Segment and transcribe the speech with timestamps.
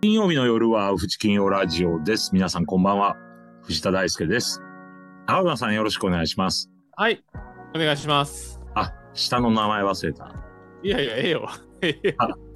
[0.00, 2.30] 金曜日の夜は、富士金曜ラジオです。
[2.32, 3.16] 皆さんこんばんは。
[3.62, 4.62] 藤田大輔です。
[5.26, 6.70] 青山さんよろしくお願いします。
[6.94, 7.24] はい。
[7.74, 8.60] お願いします。
[8.76, 10.32] あ、下の名前忘れた。
[10.84, 11.48] いやいや、ええよ。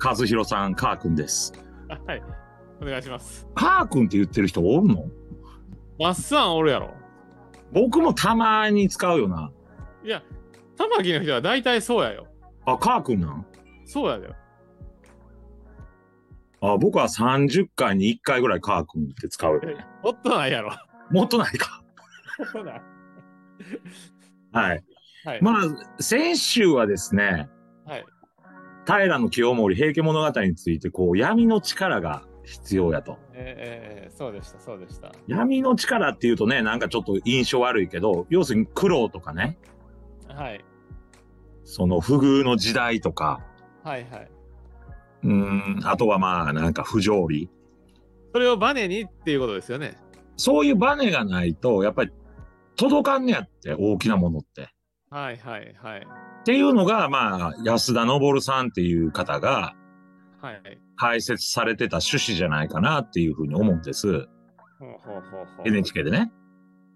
[0.00, 1.52] 和弘さん、カー君です。
[2.06, 2.22] はい。
[2.80, 3.48] お願いします。
[3.56, 5.06] カー君って言ってる人おるの？
[5.98, 6.94] マッサンおるやろ。
[7.72, 9.50] 僕もたまに使うよな。
[10.04, 10.22] いや、
[10.76, 12.28] 玉木の人は大体そうやよ。
[12.72, 13.46] あ、カー君なん？
[13.86, 14.36] そうやでよ。
[16.60, 19.86] あ、僕は30回に1回ぐらいカー君って使うよね。
[20.02, 20.72] もっとないやろ。
[21.10, 21.82] もっとないか。
[22.38, 22.82] もっとない。
[24.52, 24.84] はい。
[25.24, 25.42] はい。
[25.42, 27.48] まあ、先週はですね、
[27.86, 28.04] はい。
[28.86, 33.18] 平清盛平家物語について、こう、闇の力が必要やと。
[33.34, 35.12] えー、えー、そうでした、そうでした。
[35.26, 39.58] 闇の力っていうとね、なんかちょっと印象悪いけど、要するに苦労とかね、
[40.28, 40.64] はい。
[41.70, 43.44] その不遇の時代とか、
[43.84, 44.30] はいはい。
[45.24, 47.50] うーん、あとはまあ、なんか不条理。
[48.32, 49.98] それをバネにっていうことですよね。
[50.38, 52.10] そういうバネがないと、やっぱり
[52.76, 54.70] 届かんねやって、大きなものって。
[55.10, 56.00] はいはいはい。
[56.00, 59.74] っていうのが、まあ、安田昇さんっていう方が
[60.40, 60.62] はい。
[60.96, 64.06] 解説されてた趣旨じゃないかなっていうふうに思うんです。
[64.08, 64.26] ほう
[64.78, 65.22] ほうほう
[65.56, 65.68] ほう。
[65.68, 66.32] NHK でね。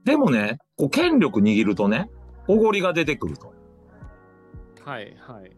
[0.05, 2.09] でもね、こう権力握るとね、
[2.49, 3.53] おごりが出てくると。
[4.85, 5.51] はいはい。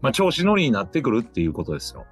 [0.00, 2.06] まあ、調子乗りになってくるっていうことですよ。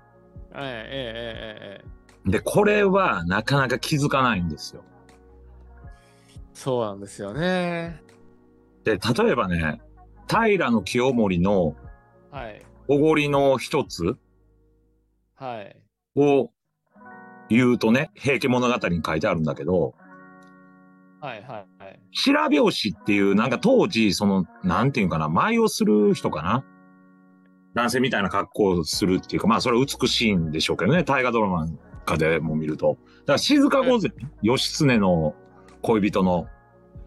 [0.52, 4.82] えー、えー、えー、えー、えで、これはなかなか気づかないんですよ。
[5.84, 5.88] ー、
[6.54, 8.02] そうなんですよね。
[8.84, 9.80] で、例えばね、
[10.28, 11.76] 平清盛の
[12.30, 12.62] はい。
[12.88, 14.16] おごりの一つ
[15.36, 15.76] はい。
[16.16, 16.50] を
[17.48, 19.94] 言うとね、平家物語に書いてあるんだけど、
[21.24, 22.00] はいはいはい。
[22.12, 26.64] 白拍子っていう、なんか当時、その、なんていうかな、舞をする人かな？
[27.72, 32.98] 男性みたいな格好をするっていうか、まあそれは美しいんでしょうけどね、大河ドラマなんかでも見ると。
[33.20, 34.10] だから静か御前、
[34.42, 35.34] 義経の
[35.80, 36.46] 恋人の、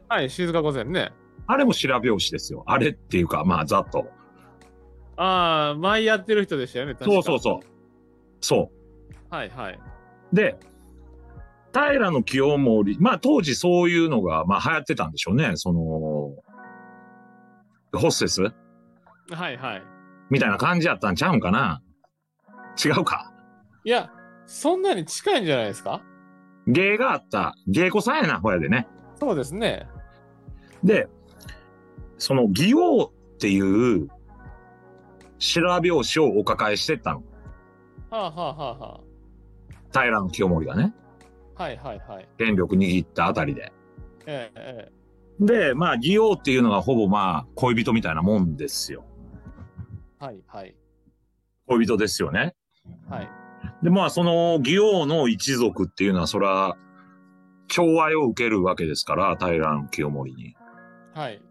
[0.09, 1.11] はい、静か御前ね。
[1.45, 2.63] あれも白拍子ですよ。
[2.65, 4.09] あれっていうか、まあざっと。
[5.15, 7.67] ああ、前やってる人でしたよね、そうそうそう。
[8.41, 8.71] そ
[9.29, 9.79] はいはい。
[10.33, 10.35] う。
[10.35, 10.57] で、
[11.77, 15.51] 平清盛、まあ当時そういうのが、まあ流行ってたんでしょうね。
[15.55, 15.79] その、
[17.99, 18.41] ホステス？
[18.41, 18.51] は
[19.51, 19.83] いはい。
[20.29, 21.81] みたいな感じやったんちゃうんかな？
[22.83, 23.31] 違うか
[23.83, 24.11] いや、
[24.45, 26.01] そんなに近いんじゃないですか？
[26.67, 27.55] 芸があった。
[27.67, 28.87] 芸妓さんやな、ほやでね。
[29.19, 29.87] そうですね。
[30.83, 31.07] で、
[32.17, 34.09] その義王っていう
[35.39, 37.23] 白拍子をお抱えしてったの。
[38.09, 38.99] はあはあはあは
[39.91, 40.93] 平清盛がね。
[41.57, 41.63] あ。
[41.63, 42.29] はいはいはい。
[42.37, 43.71] 権力握ったあたりで。
[44.25, 44.97] えええ
[45.39, 49.05] で、まあ義王っていうのがほぼまあ恋人みたいなもんですよ。
[50.21, 50.75] えはいはい。
[51.67, 52.55] 恋人ですよね。
[53.07, 53.29] はい。
[53.83, 56.75] で、まあその義王の一族っていうのはそれは
[57.67, 60.55] 寵愛を受けるわけですから、平清盛に。
[61.13, 61.41] はい。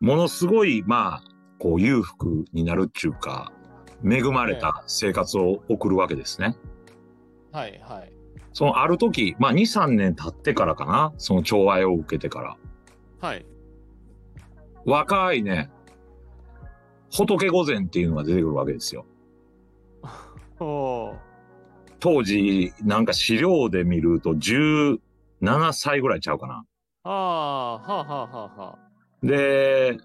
[0.00, 1.22] ものすごい、まあ、
[1.58, 3.52] こう裕福になるっていうか、
[4.04, 6.56] 恵まれた生活を送るわけですね。
[7.52, 8.13] はいはい。
[8.54, 12.56] そのある時、まあ2、3年経ってからかな、その寵愛を受けてから。
[13.20, 13.44] はい。
[14.86, 15.70] 若いね、
[17.10, 19.06] 仏御前っていうのが出てくるわけですよ。
[21.98, 24.98] 当時、なんか資料で見ると17
[25.72, 26.64] 歳ぐらいちゃうかな。
[27.02, 29.26] ああ、はあはあはあはあ。
[29.26, 29.98] で、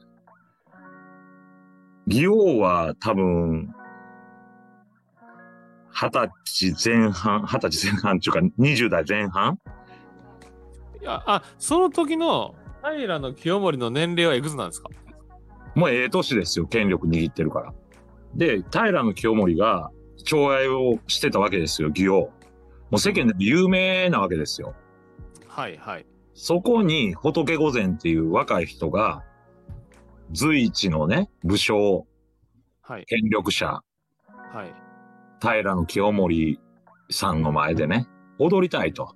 [2.07, 3.75] 義王は多分、
[6.01, 9.59] 二十歳前半、二十歳前半っていうか20代前半？
[11.01, 14.89] いや、あ、その時の平清盛の年齢はいくつなんですか？
[15.75, 17.73] もうええ年ですよ、権力握ってるから。
[18.33, 19.91] で、平清盛が
[20.23, 22.31] 寵愛をしてたわけですよ、義王。
[22.91, 24.75] もう世間でも有名なわけですよ。
[25.49, 26.05] はいはい。
[26.33, 29.23] そこに仏御前っていう若い人が、
[30.31, 32.07] 随一のね、武将、
[32.83, 33.05] はい。
[33.05, 33.81] 権力者、
[34.53, 34.73] はい。
[35.41, 36.59] 平清盛
[37.09, 38.07] さんの前でね、
[38.37, 39.15] 踊りたいと。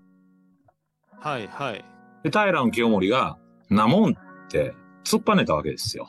[1.19, 1.85] はいはい。
[2.23, 3.37] で、平清盛が、
[3.69, 4.15] なもんっ
[4.49, 6.07] て突っぱねたわけですよ。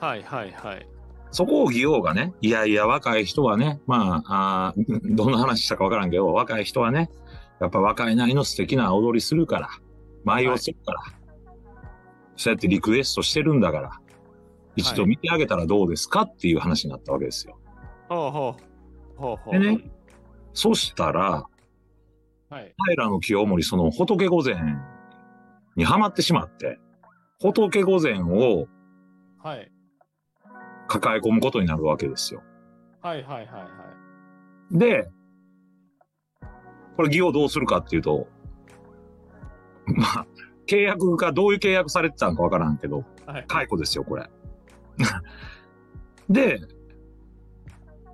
[0.00, 0.86] はいはいはい。
[1.30, 7.10] そこを義王がね、いやいや若い人はね、まあ、あーどんな話したかわからんけど、若い人はね、
[7.60, 9.68] やっぱ若いなりの素敵な踊りするから、
[10.24, 11.00] 舞をするから、
[12.36, 13.90] そうやってリクエストしてるんだから、
[14.76, 17.58] 一度見てあげたらどうですかっていう話になったわけですよ。
[18.08, 18.75] ほうほう。
[19.16, 19.58] ほうほう。
[19.58, 19.90] でね、
[20.52, 21.46] そしたら、
[22.48, 22.74] はい。
[22.94, 24.54] 平清盛その仏御前
[25.74, 26.78] にハマってしまって、
[27.40, 28.66] 仏御前を
[29.42, 29.70] はい。
[30.88, 32.42] 抱え込むことになるわけですよ。
[33.02, 33.68] はいはいはいは
[34.72, 34.78] い。
[34.78, 35.08] で、
[36.96, 38.26] これ、義をどうするかっていうと、
[39.86, 40.26] まあ、
[40.66, 43.44] 契約がどういう契約されてたのかわからんけど、はい。
[43.46, 44.28] 解雇ですよ、これ。
[46.28, 46.60] で、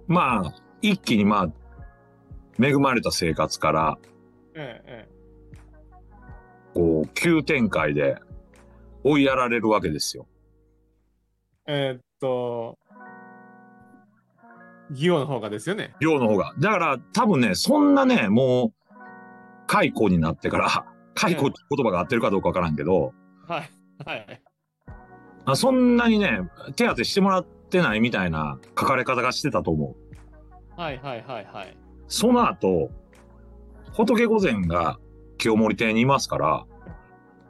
[0.07, 1.53] まあ、一気にまあ、
[2.63, 3.99] 恵まれた生活から、
[4.55, 5.09] ええ、え
[6.75, 8.17] こう、急展開で
[9.05, 10.27] 追いやられるわけですよ。
[11.67, 11.91] え。
[11.91, 12.79] えーっと、
[14.91, 15.95] ギオの方がですよね。
[16.01, 16.55] 量の方が。
[16.59, 18.95] だから、多分ね、そんなね、もう、
[19.67, 23.13] 解雇になってから、解雇って言葉が合ってるかどうかわからんけど、
[23.49, 23.71] はい。
[24.05, 24.43] はい。
[25.45, 26.41] あそんなにね、
[26.77, 30.02] 手当てしてもらってないみたいな書かれ方がしてたと思う。
[30.83, 31.77] はいはいはいはい。
[32.09, 32.91] その後、
[33.93, 34.99] 仏御前が
[35.39, 36.67] 清盛邸にいますから、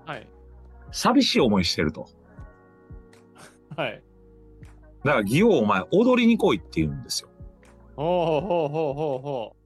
[0.05, 0.29] はい。
[0.91, 2.09] 寂しい思いしてると。
[3.75, 4.03] はい。
[5.03, 7.31] だから、義王お前踊りに来いって言うんですよ。
[7.97, 9.57] ほうほうほうほうほうほ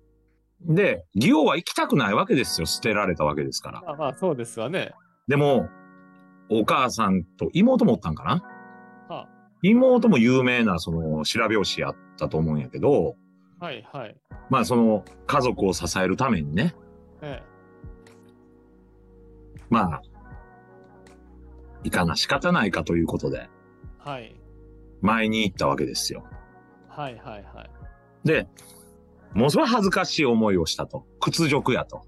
[0.60, 2.66] で、義王は行きたくないわけですよ。
[2.68, 3.84] 捨てられたわけですからう。。
[3.84, 4.92] まあまあそうですわね。
[5.26, 5.68] でも、
[6.50, 8.44] お母さんと妹もおったんかな？
[9.08, 9.28] は
[9.62, 13.16] 妹も有名な、その、白拍子やったと思うんやけど、
[13.60, 14.16] はいはい。
[14.50, 16.74] まあ、その、家族を支えるためにね、
[17.22, 17.42] え
[19.70, 20.02] まあ、
[21.82, 23.48] いかな仕方ないかということで、
[24.06, 24.10] え。
[24.10, 24.36] はい。
[25.00, 26.24] 前に行ったわけですよ。
[26.88, 27.70] はいはいはい。
[28.26, 28.48] で、
[29.34, 31.06] ものすごい恥ずかしい思いをしたと。
[31.20, 32.06] 屈辱やと。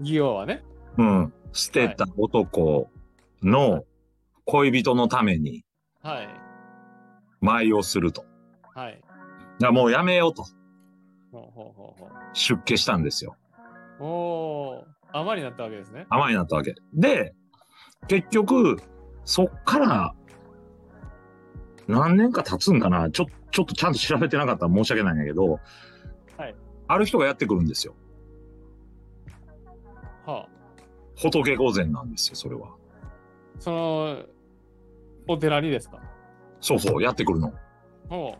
[0.00, 0.64] ギオはね。
[0.96, 1.32] うん。
[1.52, 2.90] 捨てた男
[3.42, 3.84] の
[4.44, 5.64] 恋人のために
[6.02, 6.28] はい。
[7.40, 8.24] 舞をすると。
[8.74, 9.00] はい。
[9.00, 10.44] だからもうやめようと。
[12.32, 13.36] 出家したんですよ。
[14.00, 14.04] う。
[14.04, 16.06] おー、甘になったわけですね。
[16.08, 16.74] 甘いなったわけ。
[16.94, 17.34] で、
[18.06, 18.78] 結局、
[19.24, 20.14] そっから、
[21.86, 25.58] 何年か経つんかなちょ、ちょっとちゃんと調べてなかったら申し訳ないんだけど、
[26.36, 26.54] はい。
[26.86, 27.94] ある人がやってくるんですよ。
[30.24, 30.48] はあ。
[31.16, 32.68] 仏御前なんですよ、それは。
[33.58, 34.22] その、
[35.26, 36.00] お寺にですか？
[36.60, 37.52] そうそう、やってくるの。
[38.08, 38.36] ほ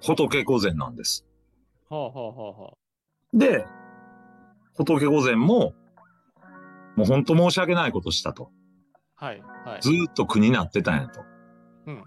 [0.00, 1.26] 仏御前なんです。
[1.92, 1.94] う。
[1.94, 2.78] ほうほうほうほ
[3.34, 3.66] で、
[4.74, 5.74] 仏御前も、
[6.96, 8.50] もう本当申し訳ないことしたと。
[9.20, 9.24] う。
[9.24, 9.42] はい。
[9.64, 9.90] はいず。
[9.90, 11.20] ーっと苦になってたんやと。
[11.86, 12.04] うん。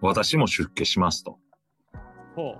[0.00, 1.38] 私も出家しますと。
[2.34, 2.58] ほう。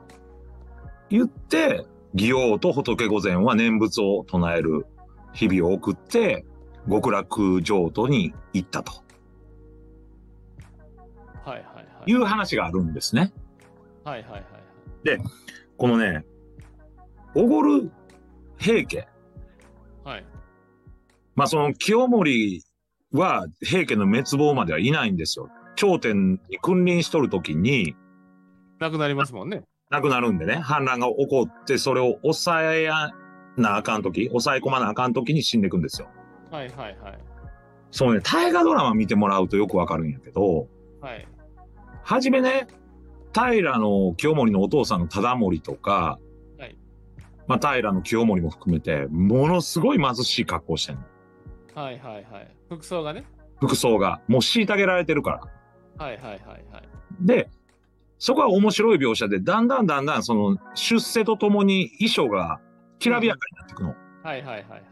[1.10, 4.87] 言って、義王と仏御前は念仏を唱える
[5.32, 6.44] 日々を送って、
[6.88, 8.92] 極楽浄土に行ったと
[11.44, 12.10] はいはいはい。
[12.10, 13.32] いう話があるんですね。
[14.04, 14.42] はいはいはい。
[15.80, 16.26] このね、
[17.34, 17.90] おごる
[18.58, 19.08] 平家。
[20.04, 20.26] はい。
[21.34, 22.62] まあその清盛
[23.12, 25.48] は平家の滅亡まではいないんですよ。
[25.76, 27.96] 頂点に君臨しとるときに
[28.78, 29.62] なくなりますもんね。
[29.88, 33.12] 亡くなるんでね、反乱が起こってそれを抑えや
[33.56, 36.10] なあかんとき、抑え込まなあかんときに死んでいくんですよ。
[36.50, 37.18] はいはいはい。
[37.90, 40.68] そうね、大河ドラマ見てもらうとよくわかるんやけど、
[41.00, 41.26] はい。
[42.02, 42.66] はじめね、
[43.32, 46.18] 平の清盛のお父さんの忠盛とか、
[46.58, 46.76] はい
[47.46, 51.02] まあ平の清盛も含めて、ものすごい貧しい格好してんの。
[51.74, 52.56] はいはいはい。
[52.68, 53.24] 服装がね。
[53.60, 54.20] 服装が。
[54.28, 55.30] もう虐げられてるか
[55.98, 56.04] ら。
[56.04, 56.40] はいはいはい
[56.72, 56.88] はい。
[57.20, 57.50] で、
[58.18, 62.60] そこは面白い描写で、だんだんだんだんその出世とともに衣装が
[62.99, 63.94] きらびやかになっていくの。
[64.22, 64.82] はいはいはいはい。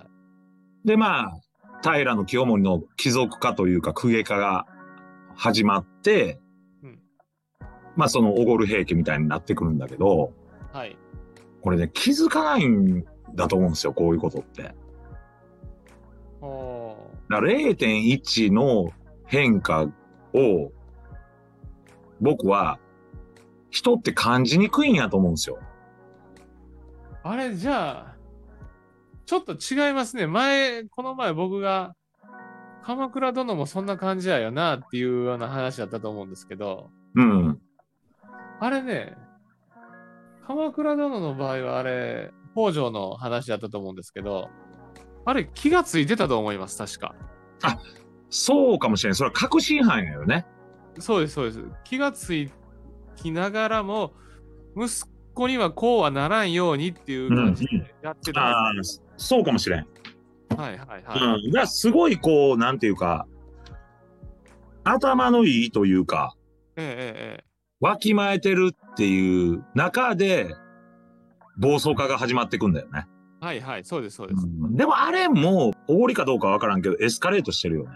[0.84, 1.40] で、まあ、
[1.82, 4.66] 平の清盛の貴族化というか公家化が
[5.36, 6.47] 始まって、うん
[7.98, 10.32] まあそのおごる平家みたいになってくるんだけど、
[10.72, 10.96] はい。
[11.60, 14.72] これね、気づかないんだと思うんですよ、こういうことって。
[16.40, 18.92] ほだから0.1の
[19.26, 19.90] 変化を、
[22.20, 22.78] 僕は、
[23.70, 25.58] 人って感じにくいんやと思うんですよ。
[25.60, 25.64] う。
[27.24, 28.16] あれ、じゃあ、
[29.26, 30.28] ちょっと違いますね。
[30.28, 31.96] 前、この前僕が、
[32.84, 37.60] 鎌倉殿もそんな感じやよなっていうような話だったと思うんですけど、うん。
[38.60, 39.16] あれね、
[40.46, 44.50] 鎌倉殿の場合はあれ、北条の話だったと思うんですけど、
[45.24, 47.14] あれ気がついてたと思います、確か。
[48.30, 49.16] そうかもしれない。
[49.16, 50.46] それは確信犯やよね。
[50.98, 51.64] そうです、そうです。
[51.84, 52.32] 気がつ
[53.16, 54.14] きながらも、
[54.76, 54.88] 息
[55.34, 58.40] 子にはこうはならんようにっていう感じでやってた。
[58.40, 58.72] ああ、
[59.16, 59.86] そうかもしれん。
[60.56, 61.50] はいはいはい。
[61.60, 61.66] うん。
[61.66, 63.26] すごいこう、なんていうか、
[64.84, 66.34] 頭のいいというか、
[66.76, 67.47] えええええ
[67.80, 70.54] わきまえてるっていう中で、
[71.56, 73.06] 暴走化が始まっていくんだよね。
[73.42, 74.44] えはいはい、そうです、そうです。
[74.44, 77.90] うんでもあれも、おごりかどうかわからんけど、エスカレートしてるよね。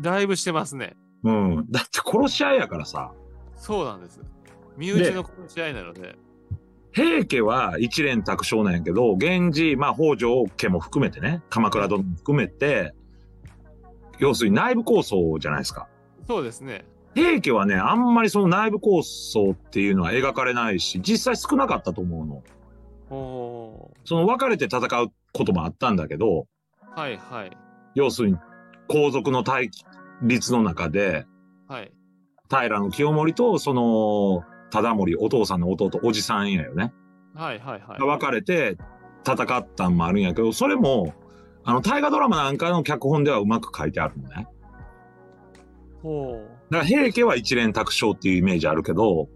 [0.00, 0.96] だいぶしてますね。
[1.24, 1.66] うん。
[1.70, 3.12] だって殺し合いやからさ。
[3.56, 4.20] そうなんです。
[4.76, 6.16] 身内の殺し合いなので。
[6.92, 12.94] 平家は一連卓勝なんやけど、源氏、まあ北条家も含めてね、鎌倉殿も含めて、
[14.18, 15.88] 要するに内部構想じゃないですか。
[16.26, 16.84] そうですね。
[17.14, 22.42] 平家はね、あんまりその内部構想っていうのは描かれないし、実際少なかったと思うの。
[23.10, 27.56] おその分かれて戦うこともあったんだけど、ーはいはい。
[27.94, 28.36] 要するに
[28.88, 29.70] 皇族の対
[30.22, 31.26] 立の中で、
[31.66, 31.92] はい。
[32.50, 36.92] 平清盛とその忠盛、お父さんの弟、おじさんやよね。
[37.34, 37.98] はいはいはい。
[37.98, 38.76] が分かれて
[39.26, 41.14] 戦ったんもあるんやけど、それも、
[41.64, 44.48] あの、大河ドラマなんかの脚本ではうまく書いてあるのね。
[46.02, 49.28] ほだから平家は一連卓勝っていうイメージあるけど、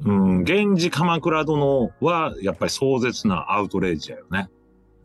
[0.00, 4.50] うん、源氏鎌倉殿はやっぱり壮絶なアウトレイジやよね。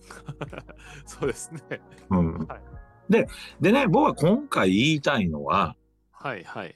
[0.03, 1.05] う。
[1.05, 1.81] そうですね。
[2.09, 2.37] うん。
[2.39, 2.71] はい
[3.11, 3.27] で、
[3.59, 5.75] でね、僕は今回言いたいのは、
[6.13, 6.75] はいはい。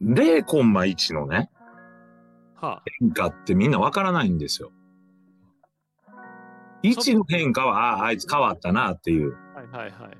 [0.00, 1.50] 0コンマ1のね、
[2.54, 4.70] は変化ってみんなわからないんですよ。
[6.84, 9.36] 1の変化は、ああ、あいつ変わったなっていう。
[9.56, 9.58] あ。
[9.58, 10.18] はいはいはい。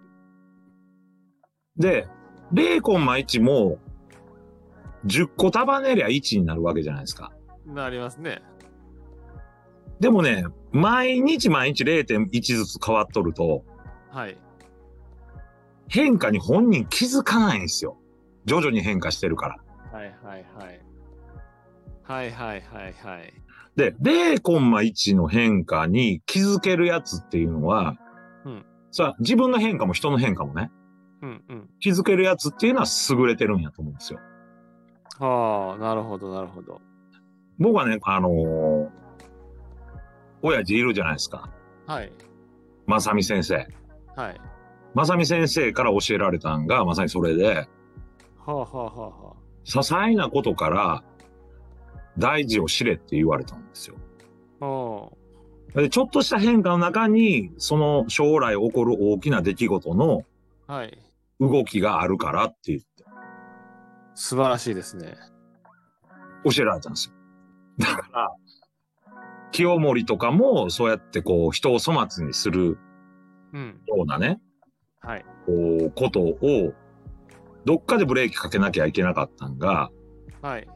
[1.77, 2.09] で、
[2.53, 3.79] 0コンマ1も、
[5.07, 7.33] 10個束ねりゃ1になるわけじゃないですか。
[7.67, 8.43] なりますね。
[10.01, 13.65] でもね、毎日毎日0.1ずつ変わっとると、
[14.11, 14.37] はい。
[15.89, 17.99] 変化に本人気づかないんですよ。
[18.45, 19.57] 徐々に変化してるから。
[19.93, 20.81] はいはいはい。
[22.03, 23.35] はいはいはいはい。
[23.77, 27.97] で、0コンマ1の変化に気づけるやつっていうのは、
[28.45, 30.71] うんさあ、自分の変化も人の変化もね、
[31.25, 31.71] うんうん。
[31.81, 34.21] 気づけるやつっていうのは優れてるんやと思うんですよ。
[35.19, 36.81] はあ、なるほどなるほど。
[37.59, 38.89] 僕はね、あのー
[40.47, 41.49] 親父いるじゃないですか。
[41.87, 42.13] はい。
[42.87, 43.67] まさみ先生。
[44.15, 44.41] はい。
[44.93, 47.67] まさみ先生から教えられたんが、まさにそれで、は
[48.47, 49.33] あはあはあは
[49.65, 51.03] 些細なことから
[52.19, 53.97] 大事を知れって言われたんですよ。
[54.61, 54.67] あ。
[54.67, 55.19] お
[55.75, 60.25] でちょっとした変化の中に、その将来起こる大きな出来事の
[60.67, 60.99] はい。
[61.41, 62.87] 動きがあるからって言って
[64.15, 65.17] 素晴らしいですね。
[66.45, 67.15] 教えられたんですよ。
[67.79, 68.31] だから、
[69.51, 72.79] 清盛とかもそうやってこう人を粗末にする
[73.53, 73.81] うん。
[73.87, 74.41] ようなね、
[75.01, 75.25] はい。
[75.47, 75.53] こ
[75.87, 76.73] う、ことを、
[77.65, 79.91] どっかでブレーキかけなきゃいけなかったんが、
[80.43, 80.67] はい。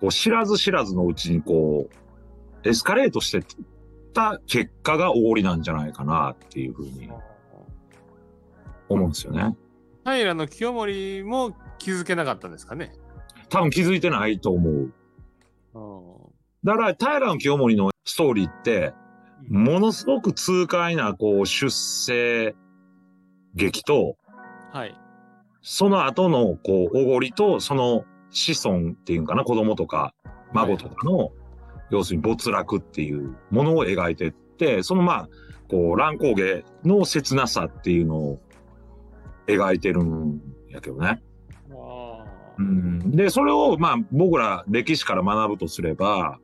[0.00, 1.88] こう知らず知らずのうちにこ
[2.64, 3.42] う、エスカレートしてっ
[4.12, 7.10] た結果がおごりなんじゃないかなっていうふうに
[8.88, 9.56] 思うんですよね。
[10.06, 12.92] 平の清盛も気づけなかったんですかね。
[13.48, 14.92] 多分気づいてないと思う。
[15.74, 16.16] うん
[16.64, 18.92] だから、平清盛のストーリーって、
[19.48, 22.56] ものすごく痛快な、こう、出世
[23.54, 24.16] 劇と、
[24.72, 24.94] はい。
[25.62, 30.12] その後の、こう、おごりと、その子孫っていうかな、子供とか、
[30.52, 31.30] 孫とかの、
[31.90, 35.28] 要するに没落っていうものを描いてって、そのまあ、
[35.68, 38.40] こう、乱高下の切なさっていうのを
[39.46, 41.22] 描いてるんやけどね。
[41.70, 42.24] あ
[42.58, 46.38] うん、で、それを、まあ、僕ら歴史から学ぶとすれば、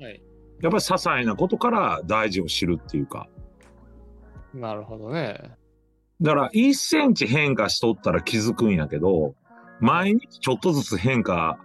[0.00, 0.02] あ。
[0.02, 0.22] はい。
[0.62, 3.28] やっぱり些細なことから大事を知るっていうか、
[4.54, 5.38] なるほどね。
[6.20, 9.34] だから1センチ変化しとったら気づくんやけど、
[9.80, 11.58] 毎日ちょっとずつ変化、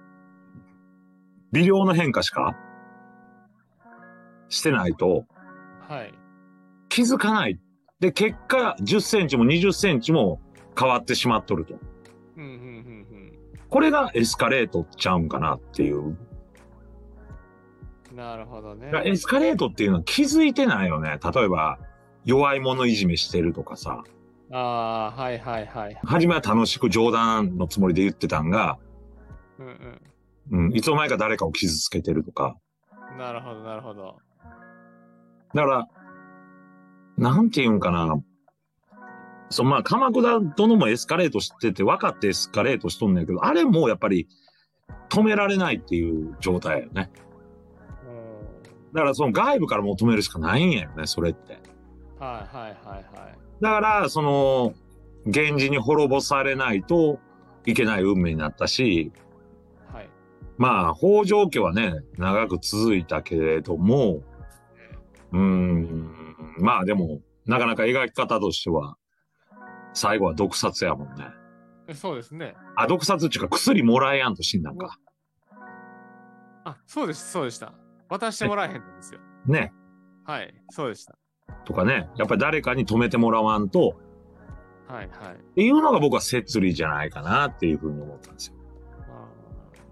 [1.53, 2.57] 微量の変化しか
[4.49, 5.25] してないと
[5.87, 6.13] はい。
[6.89, 7.59] 気づかない。
[7.99, 10.41] で、結果10センチも20センチも
[10.77, 11.75] 変わってしまっとると。
[12.37, 13.01] うんうんうん
[13.71, 15.99] これがエスカレートちゃうんかなっていう。
[15.99, 16.17] うん。
[18.17, 18.91] なるほどね。
[19.05, 21.17] エスカレートっていうのは気づいてないよね。
[21.33, 21.79] 例えば、
[22.25, 24.03] 弱い者いじめしてるとかさ。
[24.51, 25.97] ああ、はいはいはい。
[26.03, 28.77] 初めは楽しく冗談のつもりで言ってたんが、
[29.57, 29.67] うん
[30.51, 30.67] うん。
[30.67, 32.57] うん、いつの間にか誰かを傷つけてるとか。
[33.17, 34.17] なるほどなるほど。
[35.55, 35.87] だから、
[37.17, 38.21] なんて言うんかな。
[39.51, 44.27] そう、まあ、鎌倉殿もエスカレートしてて、分かってエスカレートしとんねんけど、あれもやっぱり
[45.09, 47.11] 止められないっていう状態やよね。
[48.07, 48.93] うん。
[48.93, 51.59] だからその外部から求めるしかないんやよね、それって。
[52.17, 53.37] はいはいはいはい。
[53.61, 54.73] だから、その、
[55.25, 57.19] 源氏に滅ぼされないと
[57.65, 59.11] いけない運命になったし、
[59.91, 60.09] はい。
[60.57, 64.23] まあ、北条家はね、長く続いたけれども、
[65.31, 66.15] うーん、
[66.59, 68.97] まあでも、なかなか描き方としては、
[69.93, 71.25] 最後は毒殺やもんね。
[71.87, 72.55] えそうですね。
[72.75, 74.97] あ、毒殺っていうか薬もらえやんと死んだんか。
[76.63, 77.73] あ、そうでした、そうでした。
[78.09, 79.19] 渡してもらえへんんですよ。
[79.45, 79.73] ね。
[80.25, 81.17] はい、そうでした。
[81.65, 82.09] とかね。
[82.17, 83.99] やっぱり誰かに止めてもらわんと、
[84.87, 85.35] はいはい。
[85.35, 88.55] っていうのが僕は摂理じゃないかなっていうふうに思ったんですよ。
[88.99, 89.27] あ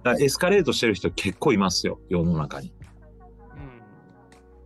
[0.03, 2.73] だからエスカレートしてる人結構いますよ、世の中に。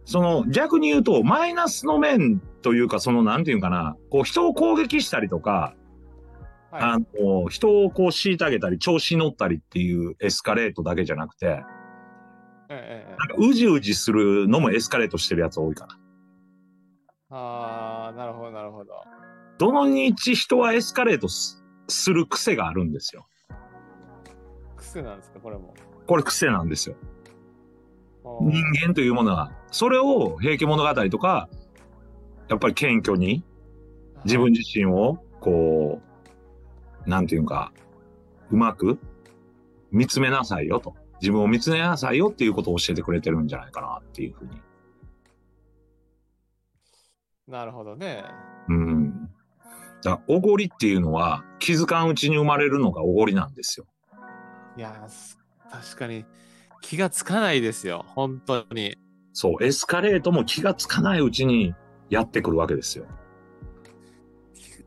[0.06, 0.12] うん。
[0.12, 5.76] その逆に言うと、マイナスの面というか、そのなんていうかな、こう人を攻撃したりとか、
[6.72, 11.50] はあの、人をこう虐げたり、調子に乗ったりっていうエスカレートだけじゃなくて、い。
[11.50, 11.66] ええ
[12.70, 17.38] ええなんかうじうじするのもエスカレートしてるやつ多いから。
[17.38, 18.94] ああ、なるほど、なるほど。
[19.58, 23.28] どの日人はエスカレートすする癖があるんですよ。
[24.78, 25.74] 癖なんですか、これも。
[26.08, 26.96] これ癖なんですよ。
[28.24, 29.52] 人間というものは。
[29.72, 31.50] それを平家物語とか、
[32.50, 33.44] やっぱり謙虚に
[34.24, 36.02] 自分自身を、こ
[37.06, 37.74] う、なんていうか、
[38.50, 39.00] うまく
[39.92, 40.96] 見つめなさいよと。
[41.22, 44.62] 自分を見つめなさいよっていうことを教えてくれてるんじゃないかなっていうふうに。
[47.48, 48.24] なるほどね。
[48.68, 49.30] うん。
[50.04, 53.86] だからおごりっていうのは気づかんうちに生まれるのがおごりなんですよ。
[54.76, 55.08] いや
[55.72, 56.26] 確かに
[56.84, 58.98] 気がつかないですよ、本当に。
[59.32, 61.74] そう、エスカレートも気がつかないうちに
[62.10, 63.06] やってくるわけですよ。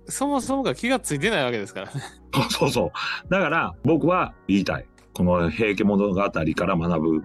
[0.04, 2.00] そもそもが気がついてないわけですからね。
[2.50, 3.28] そうそう。
[3.28, 4.86] だから僕は言いたい。
[5.14, 6.30] この平家物語か
[6.66, 7.24] ら学ぶ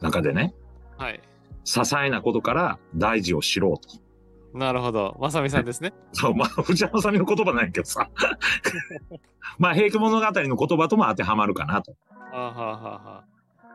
[0.00, 0.54] 中でね、
[0.96, 1.20] はい。
[1.64, 4.58] 些細なことから大事を知ろうと。
[4.58, 5.16] なるほど。
[5.20, 5.92] まさみさんですね。
[6.12, 8.08] そう、まあ、藤山さんの言葉ないけどさ。
[9.58, 11.96] まあ、平家物語の言葉とも当てはまるかなと。
[12.32, 13.24] あーはーはーは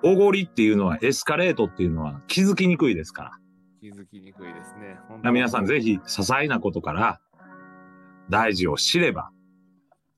[0.03, 3.31] おごりっていうのは、エスカレートっていうのは気づきにくいですから。
[3.83, 4.97] ー気づきにくいですね。
[5.31, 7.19] 皆さんぜひ、些細なことから
[8.29, 9.31] 大事を知れば、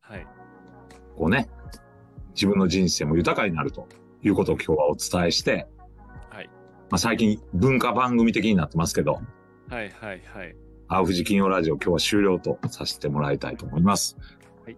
[0.02, 0.28] はい。
[1.16, 1.50] こうね、
[2.36, 3.88] 自分の人生も豊かになると
[4.24, 5.68] いうことを今日はお伝えして、
[6.30, 6.50] はい。
[6.90, 9.14] まあ、最近文化番組的になってますけど、
[9.70, 10.56] はいはいはい。
[10.88, 14.18] 青藤金曜ラジオ今日は終了とさせてもらいたいと思います。
[14.66, 14.78] はい。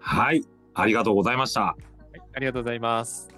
[0.00, 0.44] はい。
[0.74, 1.60] ありがとうございました。
[1.60, 1.76] は
[2.14, 3.28] い、ありがとうございます。